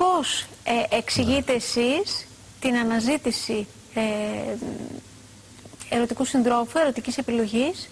πώς 0.00 0.46
ε, 0.64 0.96
εξηγείτε 0.96 1.52
εσείς 1.52 2.26
την 2.60 2.76
αναζήτηση 2.76 3.66
ε, 3.94 4.00
ερωτικού 5.88 6.24
συντρόφου, 6.24 6.78
ερωτικής 6.78 7.18
επιλογής, 7.18 7.90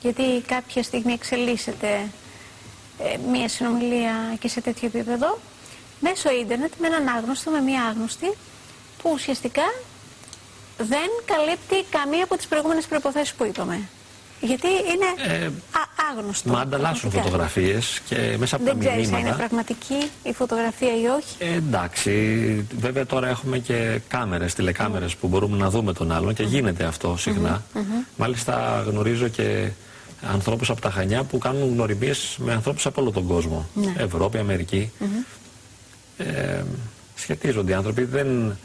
γιατί 0.00 0.42
κάποια 0.46 0.82
στιγμή 0.82 1.12
εξελίσσεται 1.12 2.08
ε, 2.98 3.16
μία 3.30 3.48
συνομιλία 3.48 4.14
και 4.38 4.48
σε 4.48 4.60
τέτοιο 4.60 4.86
επίπεδο, 4.86 5.38
μέσω 6.00 6.30
ίντερνετ 6.30 6.72
με 6.78 6.86
έναν 6.86 7.08
άγνωστο, 7.08 7.50
με 7.50 7.60
μία 7.60 7.82
άγνωστη, 7.82 8.32
που 9.02 9.10
ουσιαστικά 9.12 9.74
δεν 10.78 11.08
καλύπτει 11.24 11.84
καμία 11.90 12.24
από 12.24 12.36
τις 12.36 12.46
προηγούμενες 12.46 12.86
προϋποθέσεις 12.86 13.34
που 13.34 13.44
είπαμε. 13.44 13.88
Γιατί 14.40 14.68
είναι 14.68 15.34
ε, 15.34 15.50
άγνωστο. 16.10 16.50
Μα 16.50 16.60
ανταλλάσσουν 16.60 17.10
φωτογραφίες 17.10 18.00
και 18.08 18.36
μέσα 18.38 18.56
από 18.56 18.64
δεν 18.64 18.78
τα 18.78 18.90
μηνύματα. 18.90 19.10
Δεν 19.10 19.26
είναι 19.26 19.34
πραγματική 19.36 20.10
η 20.22 20.32
φωτογραφία 20.32 20.88
ή 20.88 21.06
όχι. 21.18 21.36
Ε, 21.38 21.54
εντάξει. 21.54 22.12
Βέβαια 22.78 23.06
τώρα 23.06 23.28
έχουμε 23.28 23.58
και 23.58 24.00
κάμερες, 24.08 24.54
τηλεκάμερες 24.54 25.16
που 25.16 25.28
μπορούμε 25.28 25.56
να 25.56 25.70
δούμε 25.70 25.92
τον 25.92 26.12
άλλον 26.12 26.34
και 26.34 26.42
γίνεται 26.42 26.84
αυτό 26.84 27.16
συχνά. 27.18 27.62
Μάλιστα 28.16 28.84
γνωρίζω 28.86 29.28
και 29.28 29.70
ανθρώπους 30.32 30.70
από 30.70 30.80
τα 30.80 30.90
Χανιά 30.90 31.22
που 31.24 31.38
κάνουν 31.38 31.72
γνωριμίες 31.72 32.36
με 32.38 32.52
ανθρώπους 32.52 32.86
από 32.86 33.00
όλο 33.00 33.10
τον 33.10 33.26
κόσμο. 33.26 33.68
Ναι. 33.74 33.94
Ευρώπη, 33.96 34.38
Αμερική. 34.38 34.90
Ε, 36.16 36.62
σχετίζονται 37.14 37.70
οι 37.70 37.74
άνθρωποι. 37.74 38.04
Δεν, 38.04 38.48
ε, 38.50 38.56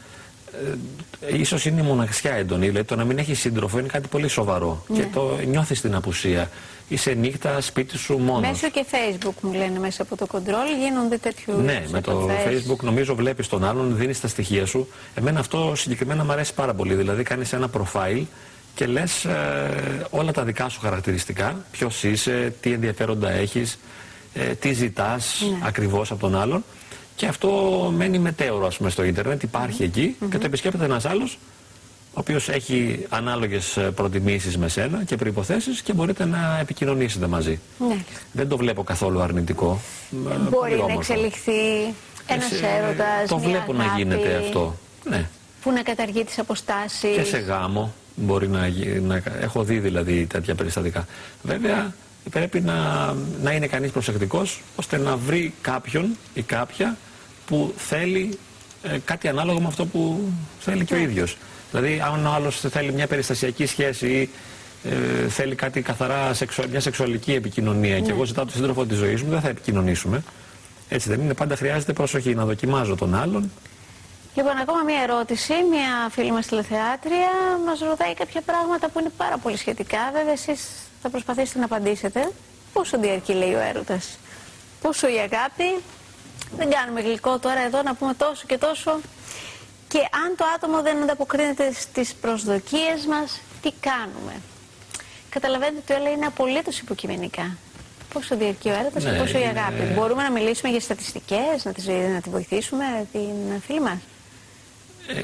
ίσως 1.32 1.64
είναι 1.64 1.80
η 1.80 1.84
μοναξιά 1.84 2.32
έντονη, 2.32 2.66
δηλαδή 2.66 2.86
το 2.86 2.96
να 2.96 3.04
μην 3.04 3.18
έχεις 3.18 3.38
σύντροφο 3.38 3.78
είναι 3.78 3.88
κάτι 3.88 4.08
πολύ 4.08 4.28
σοβαρό 4.28 4.84
και 4.92 5.00
ναι. 5.00 5.08
το 5.12 5.38
νιώθεις 5.46 5.80
την 5.80 5.94
απουσία. 5.94 6.50
Είσαι 6.88 7.10
νύχτα 7.12 7.60
σπίτι 7.60 7.98
σου 7.98 8.18
μόνος. 8.18 8.50
Μέσω 8.50 8.70
και 8.70 8.84
facebook 8.90 9.34
μου 9.40 9.52
λένε 9.52 9.78
μέσα 9.78 10.02
από 10.02 10.16
το 10.16 10.26
κοντρόλ 10.26 10.66
γίνονται 10.82 11.16
τέτοιου 11.16 11.54
Ναι, 11.60 11.84
με 11.90 12.00
το 12.00 12.28
facebook 12.46 12.78
νομίζω 12.80 13.14
βλέπεις 13.14 13.48
τον 13.48 13.64
άλλον, 13.64 13.96
δίνεις 13.96 14.20
τα 14.20 14.28
στοιχεία 14.28 14.66
σου. 14.66 14.88
Εμένα 15.14 15.40
αυτό 15.40 15.72
συγκεκριμένα 15.76 16.24
μου 16.24 16.32
αρέσει 16.32 16.54
πάρα 16.54 16.74
πολύ, 16.74 16.94
δηλαδή 16.94 17.22
κάνεις 17.22 17.52
ένα 17.52 17.70
profile 17.76 18.22
και 18.74 18.86
λες 18.86 19.24
ε, 19.24 20.06
όλα 20.10 20.32
τα 20.32 20.42
δικά 20.44 20.68
σου 20.68 20.80
χαρακτηριστικά, 20.80 21.64
ποιος 21.70 22.02
είσαι, 22.04 22.54
τι 22.60 22.72
ενδιαφέροντα 22.72 23.30
έχεις, 23.30 23.78
ε, 24.34 24.44
τι 24.44 24.72
ζητάς 24.72 25.42
ναι. 25.50 25.66
ακριβώς 25.66 26.10
από 26.10 26.20
τον 26.20 26.36
άλλον 26.36 26.64
και 27.20 27.26
αυτό 27.26 27.50
μένει 27.96 28.18
μετέωρο 28.18 28.66
ας 28.66 28.76
πούμε, 28.76 28.90
στο 28.90 29.02
ίντερνετ, 29.02 29.42
υπάρχει 29.42 29.82
εκεί 29.82 30.16
και 30.30 30.38
το 30.38 30.46
επισκέπτεται 30.46 30.84
ένας 30.84 31.04
άλλος 31.04 31.38
ο 32.14 32.20
οποίος 32.20 32.48
έχει 32.48 33.06
ανάλογες 33.08 33.76
ε, 33.76 33.80
προτιμήσεις 33.80 34.58
με 34.58 34.68
σένα 34.68 35.04
και 35.04 35.16
προϋποθέσεις 35.16 35.82
και 35.82 35.92
μπορείτε 35.92 36.24
να 36.24 36.58
επικοινωνήσετε 36.60 37.26
μαζί. 37.26 37.60
Ναι. 37.88 37.96
Δεν 38.32 38.48
το 38.48 38.56
βλέπω 38.56 38.82
καθόλου 38.82 39.20
αρνητικό. 39.20 39.80
Ε, 40.30 40.34
Μπορεί 40.50 40.84
να 40.86 40.92
εξελιχθεί 40.92 41.94
ένας 42.26 42.52
Εσύ, 42.52 42.64
έρωτας, 42.78 43.28
Το 43.28 43.38
βλέπω 43.38 43.72
να 43.72 43.84
γίνεται 43.96 44.36
αυτό. 44.36 44.76
Ναι. 45.08 45.28
Που 45.62 45.72
να 45.72 45.82
καταργεί 45.82 46.24
τις 46.24 46.38
αποστάσεις. 46.38 47.16
Και 47.16 47.24
σε 47.24 47.38
γάμο 47.38 47.94
μπορεί 48.14 48.48
να, 48.48 48.68
να 49.00 49.22
έχω 49.40 49.62
δει 49.64 49.78
δηλαδή 49.78 50.26
τέτοια 50.26 50.54
περιστατικά. 50.54 51.06
Βέβαια 51.42 51.94
πρέπει 52.30 52.60
να, 52.60 52.74
να 53.42 53.52
είναι 53.52 53.66
κανείς 53.66 53.90
προσεκτικός 53.90 54.62
ώστε 54.76 54.98
να 54.98 55.16
βρει 55.16 55.54
κάποιον 55.60 56.16
ή 56.34 56.42
κάποια 56.42 56.96
που 57.50 57.74
θέλει 57.76 58.38
ε, 58.82 58.98
κάτι 59.04 59.28
ανάλογο 59.28 59.60
με 59.60 59.66
αυτό 59.66 59.86
που 59.86 60.20
θέλει 60.60 60.84
και 60.84 60.94
ο 60.94 60.96
ναι. 60.96 61.02
ίδιος. 61.02 61.36
Δηλαδή, 61.70 62.02
αν 62.04 62.26
ο 62.26 62.30
άλλος 62.30 62.60
θέλει 62.60 62.92
μια 62.92 63.06
περιστασιακή 63.06 63.66
σχέση 63.66 64.06
ή 64.06 64.30
ε, 64.84 65.28
θέλει 65.28 65.54
κάτι 65.54 65.82
καθαρά, 65.82 66.34
σεξου, 66.34 66.68
μια 66.70 66.80
σεξουαλική 66.80 67.32
επικοινωνία 67.32 67.96
και 68.00 68.06
ναι. 68.06 68.12
εγώ 68.12 68.24
ζητάω 68.24 68.44
τον 68.44 68.54
σύντροφο 68.54 68.84
της 68.86 68.96
ζωής 68.96 69.22
μου, 69.22 69.30
δεν 69.30 69.40
θα 69.40 69.48
επικοινωνήσουμε. 69.48 70.22
Έτσι 70.88 71.08
δεν 71.08 71.20
είναι, 71.20 71.34
πάντα 71.34 71.56
χρειάζεται 71.56 71.92
προσοχή 71.92 72.34
να 72.34 72.44
δοκιμάζω 72.44 72.94
τον 72.94 73.14
άλλον. 73.14 73.50
Λοιπόν, 74.34 74.56
ακόμα 74.56 74.82
μια 74.82 75.02
ερώτηση. 75.02 75.52
Μια 75.70 76.08
φίλη 76.10 76.32
μας 76.32 76.46
τηλεθεάτρια 76.46 77.30
μας 77.66 77.80
ρωτάει 77.80 78.14
κάποια 78.14 78.40
πράγματα 78.40 78.88
που 78.88 78.98
είναι 79.00 79.12
πάρα 79.16 79.38
πολύ 79.38 79.56
σχετικά. 79.56 79.98
Βέβαια, 80.12 80.32
εσείς 80.32 80.68
θα 81.02 81.10
προσπαθήσετε 81.10 81.58
να 81.58 81.64
απαντήσετε. 81.64 82.30
Πόσο 82.72 82.98
διαρκεί, 82.98 83.32
λέει 83.32 83.54
ο 83.54 83.60
έρωτας; 83.60 84.18
Πόσο 84.80 85.08
η 85.08 85.18
αγάπη, 85.18 85.82
δεν 86.56 86.70
κάνουμε 86.70 87.00
γλυκό 87.00 87.38
τώρα 87.38 87.60
εδώ 87.60 87.82
να 87.82 87.94
πούμε 87.94 88.14
τόσο 88.14 88.44
και 88.46 88.58
τόσο. 88.58 89.00
Και 89.88 89.98
αν 89.98 90.36
το 90.36 90.44
άτομο 90.56 90.82
δεν 90.82 91.02
ανταποκρίνεται 91.02 91.72
στις 91.72 92.14
προσδοκίες 92.14 93.06
μας, 93.08 93.40
τι 93.62 93.70
κάνουμε; 93.80 94.32
Καταλαβαίνετε 95.28 95.78
ότι 95.78 96.00
όλα 96.00 96.10
είναι 96.10 96.26
απολύτως 96.26 96.78
υποκειμενικά. 96.78 97.56
Πόσο 98.12 98.36
διαρκεί 98.36 98.68
ο 98.68 98.72
έρωτας 98.72 99.04
και 99.04 99.10
ναι, 99.10 99.18
πόσο 99.18 99.38
η 99.38 99.42
αγάπη. 99.42 99.82
Μπορούμε 99.94 100.22
να 100.22 100.30
μιλήσουμε 100.30 100.70
για 100.70 100.80
στατιστικές, 100.80 101.64
να 101.64 101.72
τη, 101.72 101.90
να 101.90 102.20
τη 102.20 102.30
βοηθήσουμε 102.30 102.84
την 103.12 103.60
φίλη 103.66 103.80
μας; 103.80 103.98
Ε, 105.06 105.22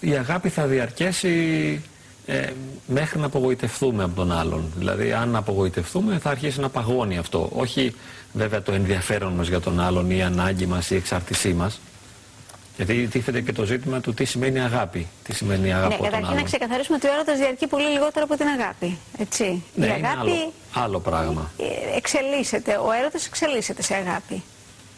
η 0.00 0.16
αγάπη 0.16 0.48
θα 0.48 0.66
διαρκέσει 0.66 1.82
ε, 2.26 2.50
μέχρι 2.86 3.18
να 3.18 3.26
απογοητευτούμε 3.26 4.02
από 4.02 4.14
τον 4.14 4.32
άλλον. 4.32 4.72
Δηλαδή, 4.76 5.12
αν 5.12 5.36
απογοητευτούμε, 5.36 6.18
θα 6.18 6.30
αρχίσει 6.30 6.60
να 6.60 6.68
παγώνει 6.68 7.18
αυτό. 7.18 7.50
Όχι 7.54 7.94
βέβαια 8.32 8.62
το 8.62 8.72
ενδιαφέρον 8.72 9.32
μας 9.32 9.48
για 9.48 9.60
τον 9.60 9.80
άλλον 9.80 10.10
ή 10.10 10.16
η 10.16 10.22
ανάγκη 10.22 10.66
μας 10.66 10.90
ή 10.90 10.94
η 10.94 10.96
εξάρτησή 10.96 11.52
μας. 11.52 11.80
Γιατί 12.76 13.06
τίθεται 13.06 13.40
και 13.40 13.52
το 13.52 13.64
ζήτημα 13.64 14.00
του 14.00 14.14
τι 14.14 14.24
σημαίνει 14.24 14.60
αγάπη. 14.60 15.06
Τι 15.22 15.34
σημαίνει 15.34 15.74
αγάπη. 15.74 15.96
Ναι, 16.00 16.08
καταρχήν 16.08 16.36
να 16.36 16.42
ξεκαθαρίσουμε 16.42 16.96
ότι 16.96 17.06
ο 17.06 17.12
έρωτας 17.12 17.38
διαρκεί 17.38 17.66
πολύ 17.66 17.88
λιγότερο 17.88 18.24
από 18.24 18.36
την 18.36 18.46
αγάπη. 18.46 18.98
Έτσι. 19.18 19.62
Ναι, 19.74 19.86
η 19.86 19.90
αγάπη 19.90 20.30
άλλο, 20.30 20.52
άλλο 20.72 21.00
πράγμα. 21.00 21.50
Ε, 21.58 21.96
εξελίσσεται. 21.96 22.76
Ο 22.76 22.92
έρωτας 23.00 23.26
εξελίσσεται 23.26 23.82
σε 23.82 23.94
αγάπη. 23.94 24.42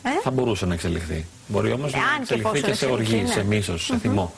Ε; 0.06 0.21
Θα 0.22 0.31
μπορούσε 0.31 0.67
να 0.67 0.75
εξελιχθεί. 0.75 1.27
Μπορεί 1.49 1.72
όμως 1.72 1.93
να 1.93 1.99
εξελιχθεί 2.21 2.61
και, 2.61 2.75
σε 2.75 2.87
οργή, 2.87 3.17
ναι. 3.22 3.27
σε 3.27 3.44
μίσος, 3.44 3.84
σε 3.84 3.99
θυμό. 3.99 4.33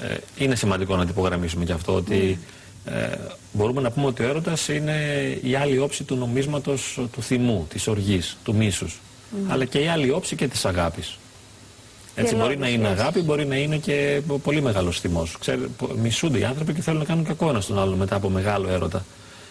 ε, 0.00 0.16
είναι 0.36 0.54
σημαντικό 0.54 0.96
να 0.96 1.06
τυπογραμμίσουμε 1.06 1.64
και 1.64 1.72
αυτό 1.72 1.94
ότι 1.94 2.38
ε, 2.84 3.08
μπορούμε 3.52 3.80
να 3.80 3.90
πούμε 3.90 4.06
ότι 4.06 4.22
ο 4.22 4.28
έρωτας 4.28 4.68
είναι 4.68 4.96
η 5.42 5.54
άλλη 5.54 5.78
όψη 5.78 6.04
του 6.04 6.16
νομίσματος 6.16 7.00
του 7.12 7.22
θυμού, 7.22 7.66
της 7.68 7.86
οργής, 7.86 8.36
του 8.44 8.54
μίσους. 8.54 9.00
Αλλά 9.48 9.64
και 9.64 9.78
η 9.78 9.86
άλλη 9.88 10.10
όψη 10.10 10.36
και 10.36 10.48
της 10.48 10.64
αγάπης. 10.64 11.18
Έτσι 12.14 12.34
μπορεί 12.34 12.56
να 12.58 12.68
είναι 12.68 12.88
αγάπη, 12.88 13.20
μπορεί 13.20 13.46
να 13.46 13.56
είναι 13.56 13.76
και 13.76 14.22
πολύ 14.42 14.62
μεγάλος 14.62 15.00
θυμός. 15.00 15.36
μισούνται 15.96 16.38
οι 16.38 16.44
άνθρωποι 16.44 16.72
και 16.74 16.82
θέλουν 16.82 16.98
να 16.98 17.04
κάνουν 17.04 17.24
κακό 17.24 17.48
ένας 17.48 17.64
στον 17.64 17.78
άλλο 17.78 17.96
μετά 17.96 18.16
από 18.16 18.28
μεγάλο 18.28 18.68
έρωτα. 18.68 19.04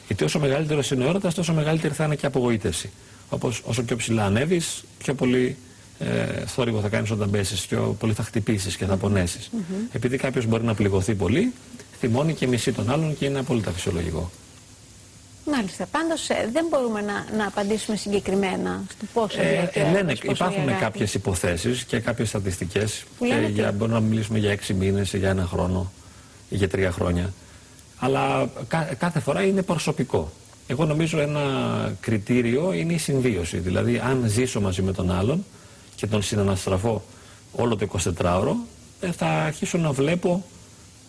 Γιατί 0.07 0.23
όσο 0.23 0.39
μεγαλύτερος 0.39 0.91
είναι 0.91 1.03
ο 1.05 1.07
έρωτας, 1.07 1.33
τόσο 1.33 1.53
μεγαλύτερη 1.53 1.93
θα 1.93 2.03
είναι 2.05 2.15
και 2.15 2.25
απογοήτευση. 2.25 2.91
Όπως, 3.33 3.61
όσο 3.65 3.83
πιο 3.83 3.95
ψηλά 3.95 4.25
ανέβεις, 4.25 4.83
πιο 4.97 5.13
πολύ 5.13 5.57
ε, 5.99 6.45
θόρυβο 6.45 6.79
θα 6.79 6.89
κάνεις 6.89 7.11
όταν 7.11 7.29
πέσεις, 7.29 7.65
πιο 7.65 7.95
πολύ 7.99 8.13
θα 8.13 8.23
χτυπήσεις 8.23 8.75
και 8.75 8.85
θα 8.85 8.97
πονέσεις. 8.97 9.49
Επειδή 9.91 10.17
κάποιος 10.17 10.45
μπορεί 10.45 10.63
να 10.63 10.73
πληγωθεί 10.73 11.15
πολύ, 11.15 11.53
θυμώνει 11.99 12.33
και 12.33 12.47
μισεί 12.47 12.71
τον 12.71 12.91
άλλον 12.91 13.17
και 13.17 13.25
είναι 13.25 13.39
απόλυτα 13.39 13.71
φυσιολογικό. 13.71 14.31
Μάλιστα. 15.45 15.85
Πάντως 15.85 16.29
ε, 16.29 16.49
δεν 16.53 16.65
μπορούμε 16.69 17.01
να, 17.01 17.25
να 17.37 17.47
απαντήσουμε 17.47 17.97
συγκεκριμένα 17.97 18.83
στο 18.91 19.05
πόσο 19.13 19.41
ε, 19.41 19.69
ε, 19.73 19.91
λένε, 19.91 20.13
Υπάρχουν 20.21 20.77
κάποιες 20.79 21.13
υποθέσεις 21.13 21.83
και 21.83 21.99
κάποιες 21.99 22.29
στατιστικές. 22.29 23.03
Για, 23.53 23.71
μπορούμε 23.71 23.99
να 23.99 24.05
μιλήσουμε 24.05 24.39
για 24.39 24.51
έξι 24.51 24.73
μήνες, 24.73 25.13
για 25.13 25.29
ένα 25.29 25.45
χρόνο 25.45 25.91
ή 26.49 26.55
για 26.55 26.69
τρία 26.69 26.91
χρόνια. 26.91 27.33
Αλλά 27.99 28.49
κάθε 28.97 29.19
φορά 29.19 29.41
είναι 29.41 29.61
προσωπικό. 29.61 30.31
Εγώ 30.71 30.85
νομίζω 30.85 31.19
ένα 31.19 31.41
κριτήριο 31.99 32.73
είναι 32.73 32.93
η 32.93 32.97
συμβίωση. 32.97 33.57
Δηλαδή, 33.57 34.01
αν 34.05 34.23
ζήσω 34.25 34.61
μαζί 34.61 34.81
με 34.81 34.91
τον 34.93 35.11
άλλον 35.11 35.45
και 35.95 36.07
τον 36.07 36.21
συναναστραφώ 36.21 37.03
όλο 37.51 37.75
το 37.75 37.87
24ωρο, 38.17 38.53
ε, 38.99 39.11
θα 39.11 39.25
αρχίσω 39.25 39.77
να 39.77 39.91
βλέπω 39.91 40.45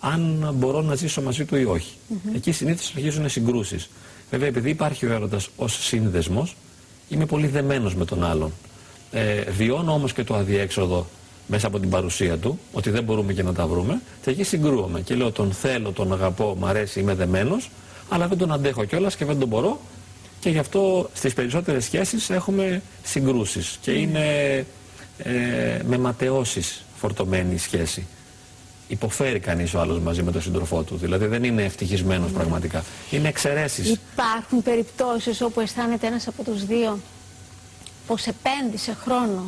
αν 0.00 0.50
μπορώ 0.54 0.82
να 0.82 0.94
ζήσω 0.94 1.22
μαζί 1.22 1.44
του 1.44 1.56
ή 1.56 1.64
όχι. 1.64 1.94
Εκεί 2.34 2.52
συνήθως 2.52 2.92
αρχίζουν 2.96 3.28
συγκρούσεις. 3.28 3.90
Βέβαια, 4.30 4.48
επειδή 4.48 4.70
υπάρχει 4.70 5.06
ο 5.06 5.12
έρωτας 5.12 5.48
ως 5.56 5.84
σύνδεσμος, 5.84 6.56
είμαι 7.08 7.26
πολύ 7.26 7.46
δεμένος 7.46 7.94
με 7.94 8.04
τον 8.04 8.24
άλλον. 8.24 8.52
Ε, 9.10 9.40
βιώνω 9.50 9.92
όμως 9.92 10.12
και 10.12 10.24
το 10.24 10.34
αδιέξοδο 10.34 11.06
μέσα 11.46 11.66
από 11.66 11.80
την 11.80 11.90
παρουσία 11.90 12.38
του, 12.38 12.58
ότι 12.72 12.90
δεν 12.90 13.04
μπορούμε 13.04 13.32
και 13.32 13.42
να 13.42 13.52
τα 13.52 13.66
βρούμε, 13.66 14.00
και 14.22 14.30
εκεί 14.30 14.42
συγκρούομαι. 14.42 15.00
Και 15.00 15.14
λέω 15.14 15.30
τον 15.30 15.52
θέλω, 15.52 15.92
τον 15.92 16.12
αγαπώ, 16.12 16.56
μ' 16.58 16.66
αρέσει, 16.66 17.00
είμαι 17.00 17.14
δεμένος, 17.14 17.70
αλλά 18.08 18.26
δεν 18.28 18.38
τον 18.38 18.52
αντέχω 18.52 18.84
κιόλας 18.84 19.16
και 19.16 19.24
δεν 19.24 19.38
τον 19.38 19.48
μπορώ. 19.48 19.80
Και 20.40 20.50
γι' 20.50 20.58
αυτό 20.58 21.10
στις 21.12 21.34
περισσότερες 21.34 21.84
σχέσεις 21.84 22.30
έχουμε 22.30 22.82
συγκρούσεις. 23.02 23.78
Και 23.80 23.90
είναι 23.90 24.56
ε, 25.18 25.80
με 25.86 25.98
ματαιώσεις 25.98 26.84
φορτωμένη 26.96 27.54
η 27.54 27.58
σχέση 27.58 28.06
υποφέρει 28.92 29.38
κανείς 29.38 29.74
ο 29.74 29.80
άλλος 29.80 30.00
μαζί 30.00 30.22
με 30.22 30.32
τον 30.32 30.42
σύντροφό 30.42 30.82
του. 30.82 30.96
Δηλαδή 30.96 31.26
δεν 31.26 31.44
είναι 31.44 31.62
ευτυχισμένος 31.62 32.30
ναι. 32.30 32.36
πραγματικά. 32.36 32.84
Είναι 33.10 33.28
εξαιρέσεις. 33.28 33.88
Υπάρχουν 34.12 34.62
περιπτώσεις 34.62 35.40
όπου 35.40 35.60
αισθάνεται 35.60 36.06
ένας 36.06 36.28
από 36.28 36.42
τους 36.42 36.64
δύο 36.64 36.98
πως 38.06 38.26
επένδυσε 38.26 38.96
χρόνο. 39.04 39.44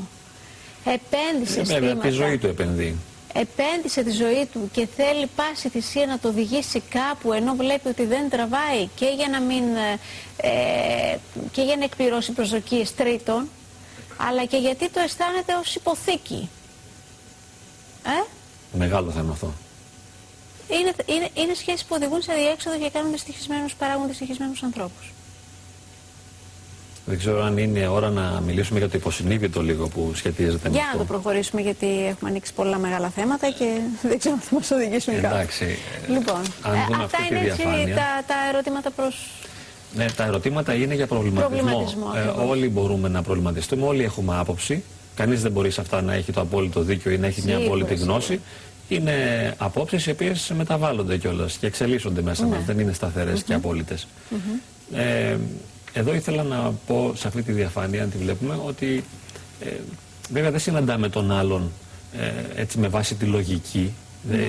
Επένδυσε 0.85 1.61
ε, 1.61 1.65
βέβαια, 1.65 1.97
τη 1.97 2.09
ζωή 2.09 2.39
του 2.39 2.47
επενδύει. 2.47 2.97
Επένδυσε 3.37 4.03
τη 4.03 4.11
ζωή 4.11 4.49
του 4.53 4.71
και 4.73 4.87
θέλει 4.97 5.27
πάση 5.37 5.69
θυσία 5.69 6.07
να 6.07 6.19
το 6.19 6.29
οδηγήσει 6.29 6.81
κάπου 6.81 7.33
ενώ 7.33 7.55
βλέπει 7.55 7.89
ότι 7.89 8.05
δεν 8.05 8.31
τραβάει 8.31 8.89
και 8.95 9.07
για 9.17 9.29
να, 9.29 9.41
μην, 9.41 9.65
ε, 10.37 11.19
και 11.53 11.63
για 11.63 11.77
να 11.77 11.85
εκπληρώσει 11.85 12.33
προσδοκίες 12.33 12.95
τρίτων 12.95 13.49
αλλά 14.17 14.45
και 14.45 14.57
γιατί 14.57 14.91
το 14.91 15.01
αισθάνεται 15.01 15.55
ως 15.55 15.75
υποθήκη. 15.75 16.49
Μεγάλο 18.73 19.11
θέμα 19.11 19.33
αυτό. 19.33 19.53
Είναι, 20.69 20.93
είναι, 21.07 21.29
είναι 21.35 21.55
σχέσεις 21.55 21.85
που 21.85 21.95
οδηγούν 21.95 22.23
σε 22.23 22.33
διέξοδο 22.33 22.79
και 22.79 22.91
κάνουν 22.91 23.11
δυστυχισμένους, 23.11 23.75
παράγουν 23.75 24.07
δυστυχισμένους 24.07 24.63
ανθρώπους. 24.63 25.13
Δεν 27.07 27.19
ξέρω 27.19 27.43
αν 27.43 27.59
είναι 27.59 27.87
ώρα 27.87 28.11
να 28.11 28.41
μιλήσουμε 28.47 28.79
για 28.79 28.89
το 28.89 28.97
υποσυνείδητο 28.99 29.63
λίγο 29.63 29.89
που 29.89 30.13
σχετίζεται 30.15 30.53
με 30.53 30.69
αυτό. 30.69 30.79
Για 30.79 30.91
να 30.93 30.99
το 30.99 31.05
προχωρήσουμε 31.05 31.61
γιατί 31.61 31.87
έχουμε 32.07 32.31
ανοίξει 32.31 32.53
πολλά 32.55 32.79
μεγάλα 32.79 33.09
θέματα 33.09 33.51
και 33.51 33.81
δεν 34.09 34.19
ξέρω 34.19 34.35
αν 34.35 34.41
θα 34.41 34.55
μας 34.55 34.71
οδηγήσουν 34.71 35.21
κάπου. 35.21 35.35
Εντάξει. 35.35 35.77
Λοιπόν, 36.09 36.41
αν 36.63 36.73
δούμε 36.89 37.01
ε, 37.01 37.05
αυτά 37.05 37.19
αυτή 37.19 37.35
είναι 37.35 37.39
τη 37.39 37.45
διαφάνεια, 37.45 37.95
τα, 37.95 38.25
τα 38.27 38.35
ερωτήματα 38.53 38.91
προς... 38.91 39.31
Ναι, 39.95 40.07
τα 40.11 40.25
ερωτήματα 40.25 40.75
είναι 40.75 40.95
για 40.95 41.07
προβληματισμό. 41.07 41.59
προβληματισμό 41.63 42.13
ε, 42.17 42.41
όλοι 42.49 42.69
μπορούμε 42.69 43.09
να 43.09 43.23
προβληματιστούμε, 43.23 43.87
όλοι 43.87 44.03
έχουμε 44.05 44.39
άποψη. 44.39 44.83
Κανείς 45.15 45.43
δεν 45.43 45.53
μπορεί 45.53 45.71
σε 45.71 45.81
αυτά 45.81 46.03
να 46.03 46.15
έχει 46.15 46.33
το 46.33 46.41
απόλυτο 46.41 46.81
δίκιο 46.81 47.11
ή 47.11 47.19
να 47.19 47.27
έχει 47.27 47.43
μια 47.45 47.57
απόλυτη 47.57 47.95
γνώση. 47.95 48.41
Είναι 48.89 49.15
απόψεις 49.59 50.07
οι 50.07 50.11
οποίες 50.11 50.53
μεταβάλλονται 50.57 51.17
κιόλας 51.17 51.57
και 51.57 51.67
εξελίσσονται 51.67 52.23
μέσα 52.23 52.45
ναι. 52.45 52.57
μας. 52.57 52.65
Δεν 52.65 52.79
είναι 52.79 52.93
σταθερές 52.93 53.39
mm 53.39 53.43
-hmm. 53.43 53.47
και 53.47 53.55
απόλυτες. 53.55 54.07
Mm 54.31 54.35
-hmm. 54.35 54.97
ε, 54.99 55.37
εδώ 55.95 56.15
ήθελα 56.15 56.43
να 56.43 56.73
πω 56.87 57.13
σε 57.17 57.29
αυτή 57.29 57.43
τη 57.43 57.53
διαφάνεια, 57.53 58.03
αν 58.03 58.11
τη 58.11 58.19
βλέπουμε, 58.19 58.59
ότι 58.67 59.05
ε, 59.61 59.71
βέβαια 60.31 60.51
δεν 60.51 60.61
συναντάμε 60.61 61.09
τον 61.09 61.33
άλλον 61.33 61.71
ε, 62.19 62.61
έτσι 62.61 62.79
με 62.79 62.89
βάση 62.89 63.15
τη 63.15 63.25
λογική. 63.25 63.93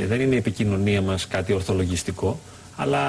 δεν 0.08 0.22
είναι 0.22 0.36
η 0.36 0.38
επικοινωνία 0.38 1.02
μας 1.02 1.28
κάτι 1.28 1.54
ορθολογιστικό, 1.54 2.40
αλλά 2.76 3.02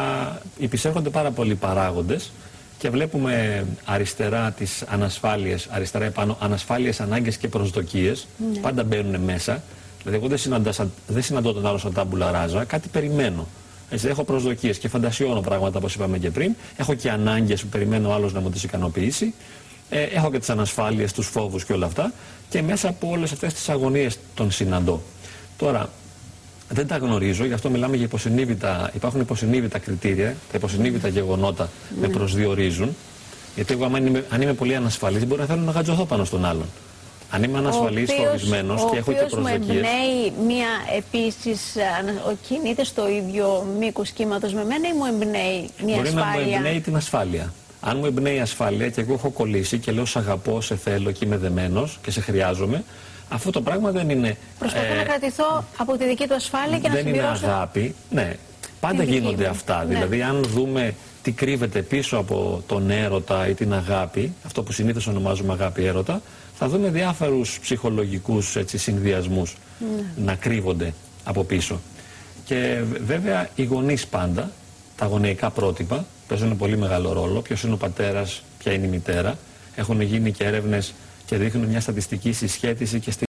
υπησέρχονται 0.59 1.11
πάρα 1.11 1.31
πολλοί 1.31 1.55
παράγοντες 1.55 2.33
και 2.79 2.91
βλέπουμε 2.91 3.67
αριστερά 3.85 4.51
τις 4.51 4.83
ανασφάλειες, 4.83 5.67
αριστερά 5.71 6.05
επάνω 6.05 6.37
ανασφάλειες, 6.41 7.01
ανάγκες 7.01 7.37
και 7.37 7.49
προσδοκίες, 7.49 8.27
ναι. 8.53 8.59
πάντα 8.59 8.85
μπαίνουν 8.85 9.21
μέσα. 9.21 9.63
Δηλαδή 10.03 10.25
εγώ 10.25 10.37
δεν, 10.37 10.91
δεν 11.07 11.23
συναντώ 11.23 11.53
τον 11.53 11.67
άλλο 11.67 11.79
σαν 11.79 11.93
τάμπουλα 11.93 12.31
ράζα, 12.31 12.65
κάτι 12.65 12.89
περιμένω. 12.89 13.47
Έτσι, 13.91 14.09
έχω 14.09 14.25
προσδοκίες 14.25 14.79
και 14.79 14.89
φαντασιώνω 14.89 15.41
πράγματα 15.41 15.79
όπως 15.79 15.95
είπαμε 15.95 16.19
και 16.19 16.31
πριν. 16.31 16.55
Έχω 16.77 16.95
και 16.95 17.11
ανάγκες 17.11 17.63
που 17.63 17.69
περιμένω 17.69 18.13
άλλο 18.13 18.31
να 18.31 18.41
μου 18.41 18.51
τις 18.51 18.63
ικανοποιήσει. 18.63 19.35
Ε, 19.91 20.03
έχω 20.03 20.31
και 20.31 20.39
τις 20.39 20.51
ανασφάλειες, 20.51 21.13
τους 21.13 21.27
φόβους 21.27 21.65
και 21.65 21.73
όλα 21.73 21.87
αυτά. 21.87 22.13
Και 22.49 22.63
μέσα 22.63 22.89
από 22.89 23.11
όλες 23.11 23.33
αυτές 23.33 23.55
τις 23.55 23.69
αγωνίες 23.69 24.19
τον 24.35 24.51
συναντώ. 24.51 25.03
Τώρα, 25.57 25.91
δεν 26.69 26.87
τα 26.87 26.97
γνωρίζω, 26.97 27.45
γι' 27.45 27.53
αυτό 27.53 27.71
μιλάμε 27.71 27.97
για 27.97 28.05
υποσυνείδητα. 28.05 28.91
Υπάρχουν 28.95 29.21
υποσυνείδητα 29.21 29.79
κριτήρια, 29.79 30.37
τα 30.53 30.57
υποσυνείδητα 30.57 31.09
γεγονότα 31.09 31.69
με 32.01 32.09
προσδιορίζουν. 32.09 32.97
Γιατί 33.55 33.73
εγώ, 33.73 33.85
αν 33.85 34.07
είμαι, 34.07 34.25
αν 34.31 34.43
είμαι 34.43 34.55
πολύ 34.55 34.75
ανασφαλής, 34.75 35.27
μπορεί 35.27 35.41
να 35.41 35.47
θέλω 35.47 35.61
να 35.61 35.73
γατζωθώ 35.73 36.05
πάνω 36.05 36.25
στον 36.25 36.45
άλλον. 36.45 36.67
Αν 37.31 37.43
είμαι 37.43 37.59
ανασφαλής, 37.59 38.13
φοβισμένο 38.13 38.75
και 38.91 38.97
έχω 38.97 39.13
και 39.13 39.19
προσδοκίες. 39.19 39.59
μου 39.59 39.73
εμπνέει 39.73 40.33
μία 40.47 40.69
επίσης, 40.97 41.61
κινείται 42.49 42.85
στο 42.85 43.09
ίδιο 43.09 43.67
μήκος 43.79 44.11
κύματος 44.11 44.53
με 44.53 44.65
μένα 44.65 44.89
ή 44.89 44.93
μου 44.93 45.05
εμπνέει 45.05 45.71
μία 45.85 45.97
Μπορεί 45.97 46.09
ασφάλεια. 46.09 46.33
Μπορεί 46.33 46.45
να 46.45 46.51
μου 46.51 46.57
εμπνέει 46.57 46.81
την 46.81 46.97
ασφάλεια. 46.97 47.53
Αν 47.81 47.97
μου 47.97 48.07
εμπνέει 48.07 48.37
η 48.37 48.41
ασφάλεια 48.41 48.89
και 48.89 49.01
εγώ 49.01 49.13
έχω 49.13 49.31
κολλήσει 49.31 49.79
και 49.79 49.93
λέω 49.93 50.05
σε 50.05 50.19
αγαπώ, 50.19 50.61
σε 50.61 50.77
θέλω 50.77 51.11
και 51.11 51.25
είμαι 51.25 51.37
δεμένος 51.37 51.99
και 52.03 52.11
σε 52.11 52.21
χρειάζομαι, 52.21 52.85
αυτό 53.29 53.51
το 53.51 53.61
πράγμα 53.61 53.91
δεν 53.91 54.11
είναι. 54.11 54.37
Προσπαθώ 54.59 54.93
ε, 54.93 54.97
να 54.97 55.03
κρατηθώ 55.03 55.65
από 55.77 55.97
τη 55.97 56.05
δική 56.05 56.27
του 56.27 56.35
ασφάλεια 56.35 56.79
και 56.79 56.89
να 56.89 56.95
συμπληρώσω. 56.95 57.31
Δεν 57.33 57.43
είναι 57.43 57.53
αγάπη. 57.53 57.95
Ναι. 58.11 58.37
Πάντα 58.81 59.03
γίνονται 59.03 59.47
αυτά. 59.47 59.85
Ναι. 59.85 59.95
Δηλαδή, 59.95 60.23
αν 60.23 60.43
δούμε 60.43 60.95
τι 61.23 61.33
κρύβεται 61.33 61.83
πίσω 61.83 62.17
από 62.17 62.63
τον 62.67 62.91
έρωτα 62.91 63.49
ή 63.49 63.55
την 63.55 63.75
αγάπη, 63.75 64.33
αυτό 64.47 64.63
που 64.63 64.73
συνήθως 64.73 65.07
ονομάζουμε 65.07 65.53
αγάπη 65.53 65.85
έρωτα, 65.85 66.23
θα 66.59 66.69
δούμε 66.69 66.89
διάφορους 66.89 67.59
ψυχολογικούς 67.61 68.57
έτσι, 68.57 68.79
συνδυασμούς 68.79 69.57
ναι. 69.79 70.25
να 70.25 70.35
κρύβονται 70.35 70.95
από 71.25 71.45
πίσω. 71.45 71.81
Και 72.45 72.83
βέβαια 73.05 73.49
οι 73.55 73.65
γονείς 73.65 74.07
πάντα, 74.07 74.51
τα 74.97 75.07
γονεϊκά 75.07 75.51
πρότυπα, 75.51 76.07
παίζουν 76.29 76.57
πολύ 76.57 76.77
μεγάλο 76.77 77.13
ρόλο. 77.13 77.41
Ποιος 77.41 77.63
είναι 77.63 77.73
ο 77.73 77.77
πατέρας, 77.77 78.43
ποια 78.59 78.73
είναι 78.73 78.87
η 78.87 78.89
μητέρα. 78.89 79.39
Έχουν 79.75 80.01
γίνει 80.01 80.33
και 80.33 80.45
έρευνες 80.45 80.95
και 81.27 81.37
δείχνουν 81.37 81.69
μια 81.69 81.81
στατιστική 81.81 82.33
συσχέτιση 82.33 83.01
και 83.01 83.11
στη 83.11 83.26